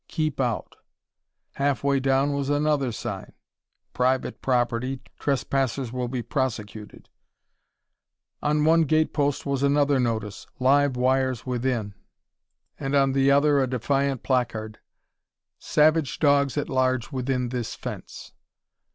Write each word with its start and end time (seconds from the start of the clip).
"Keep 0.07 0.39
Out!" 0.41 0.77
Halfway 1.51 1.99
down 1.99 2.33
was 2.33 2.49
another 2.49 2.91
sign. 2.91 3.33
"Private 3.93 4.41
Property. 4.41 4.99
Trespassers 5.19 5.93
Will 5.93 6.07
Be 6.07 6.23
Prosecuted." 6.23 7.07
On 8.41 8.65
one 8.65 8.85
gate 8.85 9.13
post 9.13 9.45
was 9.45 9.61
another 9.61 9.99
notice, 9.99 10.47
"Live 10.57 10.97
Wires 10.97 11.45
Within." 11.45 11.93
and 12.79 12.95
on 12.95 13.11
the 13.11 13.29
other 13.29 13.59
a 13.61 13.67
defiant 13.69 14.23
placard. 14.23 14.79
"Savage 15.59 16.17
Dogs 16.17 16.57
At 16.57 16.67
Large 16.67 17.11
Within 17.11 17.49
This 17.49 17.75
Fence." 17.75 18.33